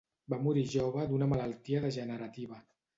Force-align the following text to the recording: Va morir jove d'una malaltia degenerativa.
Va 0.33 0.39
morir 0.45 0.63
jove 0.71 1.05
d'una 1.13 1.29
malaltia 1.37 1.85
degenerativa. 1.87 2.63